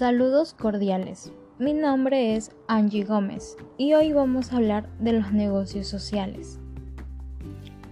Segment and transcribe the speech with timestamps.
[0.00, 1.30] Saludos cordiales.
[1.58, 6.58] Mi nombre es Angie Gómez y hoy vamos a hablar de los negocios sociales.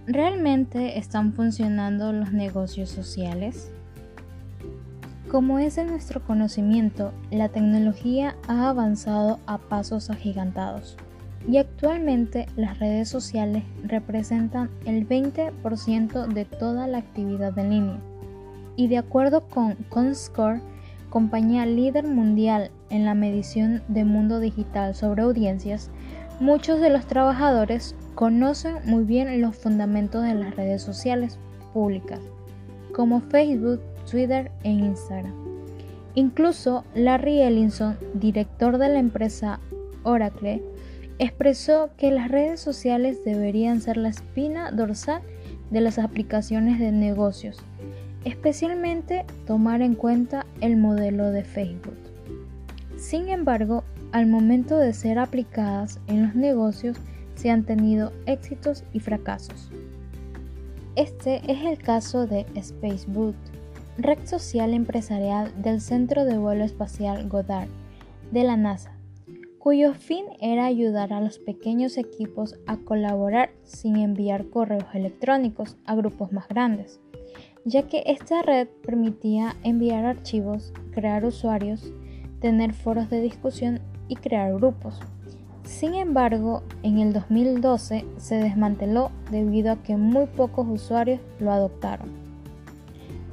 [0.07, 3.71] ¿Realmente están funcionando los negocios sociales?
[5.29, 10.97] Como es de nuestro conocimiento, la tecnología ha avanzado a pasos agigantados
[11.47, 17.99] y actualmente las redes sociales representan el 20% de toda la actividad en línea.
[18.75, 20.61] Y de acuerdo con Comscore,
[21.09, 25.89] compañía líder mundial en la medición de mundo digital sobre audiencias,
[26.39, 31.39] muchos de los trabajadores conocen muy bien los fundamentos de las redes sociales
[31.73, 32.19] públicas,
[32.93, 35.33] como Facebook, Twitter e Instagram.
[36.15, 39.59] Incluso Larry Ellison, director de la empresa
[40.03, 40.63] Oracle,
[41.17, 45.21] expresó que las redes sociales deberían ser la espina dorsal
[45.69, 47.63] de las aplicaciones de negocios
[48.25, 51.97] especialmente tomar en cuenta el modelo de Facebook.
[52.97, 56.97] Sin embargo, al momento de ser aplicadas en los negocios
[57.35, 59.71] se han tenido éxitos y fracasos.
[60.95, 63.35] Este es el caso de Spaceboot,
[63.97, 67.69] red social empresarial del Centro de Vuelo Espacial Goddard
[68.31, 68.91] de la NASA,
[69.59, 75.95] cuyo fin era ayudar a los pequeños equipos a colaborar sin enviar correos electrónicos a
[75.95, 76.99] grupos más grandes
[77.65, 81.91] ya que esta red permitía enviar archivos, crear usuarios,
[82.39, 84.99] tener foros de discusión y crear grupos.
[85.63, 92.09] Sin embargo, en el 2012 se desmanteló debido a que muy pocos usuarios lo adoptaron.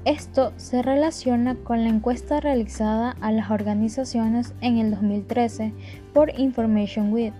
[0.04, 5.72] Esto se relaciona con la encuesta realizada a las organizaciones en el 2013
[6.12, 7.34] por Information Week,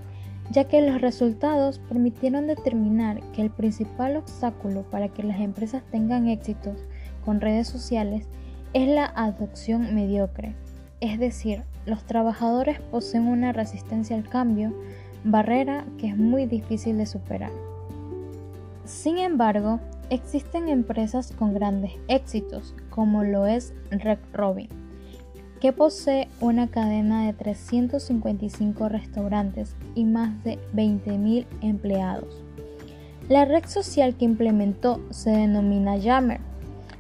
[0.51, 6.29] ya que los resultados permitieron determinar que el principal obstáculo para que las empresas tengan
[6.29, 6.85] éxitos
[7.25, 8.29] con redes sociales
[8.73, 10.55] es la adopción mediocre,
[11.01, 14.75] es decir, los trabajadores poseen una resistencia al cambio,
[15.25, 17.53] barrera que es muy difícil de superar.
[18.85, 24.86] Sin embargo, existen empresas con grandes éxitos, como lo es Red Robin
[25.61, 32.43] que posee una cadena de 355 restaurantes y más de 20.000 empleados.
[33.29, 36.41] La red social que implementó se denomina Yammer,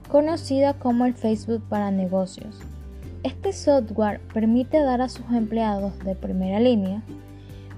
[0.08, 2.60] conocida como el Facebook para negocios.
[3.22, 7.02] Este software permite dar a sus empleados de primera línea,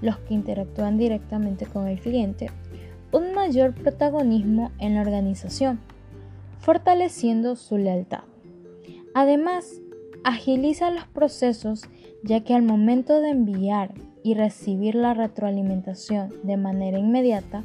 [0.01, 2.49] los que interactúan directamente con el cliente,
[3.11, 5.79] un mayor protagonismo en la organización,
[6.59, 8.23] fortaleciendo su lealtad.
[9.13, 9.81] Además,
[10.23, 11.89] agiliza los procesos
[12.23, 13.93] ya que al momento de enviar
[14.23, 17.63] y recibir la retroalimentación de manera inmediata,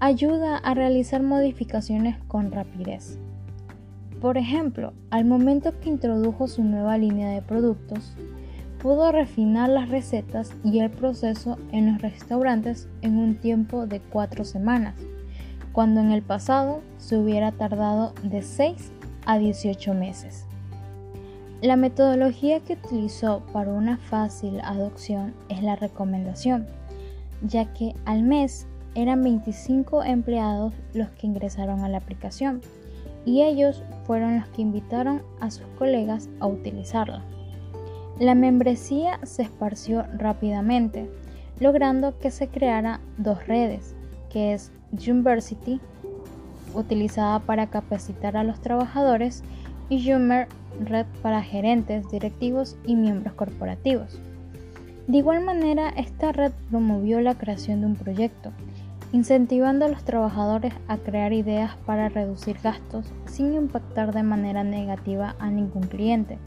[0.00, 3.18] ayuda a realizar modificaciones con rapidez.
[4.20, 8.14] Por ejemplo, al momento que introdujo su nueva línea de productos,
[8.80, 14.44] pudo refinar las recetas y el proceso en los restaurantes en un tiempo de cuatro
[14.44, 14.94] semanas,
[15.72, 18.92] cuando en el pasado se hubiera tardado de 6
[19.26, 20.46] a 18 meses.
[21.64, 26.66] La metodología que utilizó para una fácil adopción es la recomendación,
[27.40, 32.60] ya que al mes eran 25 empleados los que ingresaron a la aplicación
[33.24, 37.22] y ellos fueron los que invitaron a sus colegas a utilizarla.
[38.20, 41.10] La membresía se esparció rápidamente,
[41.60, 43.94] logrando que se creara dos redes,
[44.28, 45.80] que es University,
[46.74, 49.42] utilizada para capacitar a los trabajadores,
[49.88, 50.48] y Hummer
[50.80, 54.18] red para gerentes, directivos y miembros corporativos.
[55.06, 58.52] De igual manera, esta red promovió la creación de un proyecto,
[59.12, 65.36] incentivando a los trabajadores a crear ideas para reducir gastos sin impactar de manera negativa
[65.38, 66.38] a ningún cliente.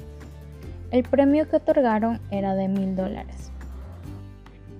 [0.92, 3.52] El premio que otorgaron era de mil dólares.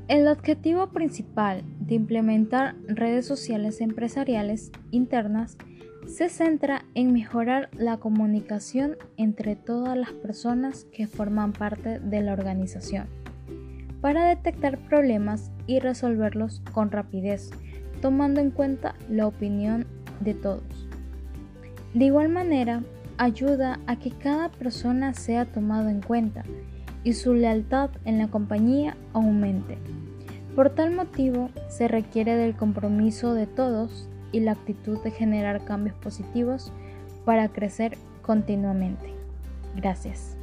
[0.08, 5.58] El objetivo principal de implementar redes sociales empresariales internas
[6.08, 12.34] se centra en mejorar la comunicación entre todas las personas que forman parte de la
[12.34, 13.08] organización,
[14.00, 17.52] para detectar problemas y resolverlos con rapidez,
[18.02, 19.86] tomando en cuenta la opinión
[20.22, 20.88] de todos.
[21.94, 22.84] De igual manera,
[23.18, 26.44] ayuda a que cada persona sea tomado en cuenta
[27.04, 29.78] y su lealtad en la compañía aumente.
[30.56, 34.08] Por tal motivo, se requiere del compromiso de todos
[34.38, 36.72] y la actitud de generar cambios positivos
[37.26, 39.14] para crecer continuamente.
[39.76, 40.37] Gracias.